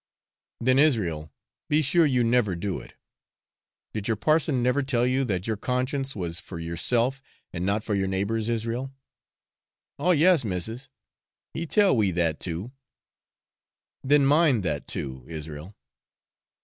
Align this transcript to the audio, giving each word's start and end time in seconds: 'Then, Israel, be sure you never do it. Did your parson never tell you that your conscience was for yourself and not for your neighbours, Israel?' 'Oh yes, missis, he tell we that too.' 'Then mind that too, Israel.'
'Then, 0.59 0.79
Israel, 0.79 1.31
be 1.69 1.79
sure 1.83 2.07
you 2.07 2.23
never 2.23 2.55
do 2.55 2.79
it. 2.79 2.95
Did 3.93 4.07
your 4.07 4.17
parson 4.17 4.63
never 4.63 4.81
tell 4.81 5.05
you 5.05 5.23
that 5.25 5.45
your 5.45 5.57
conscience 5.57 6.15
was 6.15 6.39
for 6.39 6.57
yourself 6.57 7.21
and 7.53 7.67
not 7.67 7.83
for 7.83 7.93
your 7.93 8.07
neighbours, 8.07 8.49
Israel?' 8.49 8.91
'Oh 9.99 10.09
yes, 10.09 10.43
missis, 10.43 10.89
he 11.53 11.67
tell 11.67 11.95
we 11.95 12.09
that 12.09 12.39
too.' 12.39 12.71
'Then 14.03 14.25
mind 14.25 14.63
that 14.63 14.87
too, 14.87 15.23
Israel.' 15.27 15.75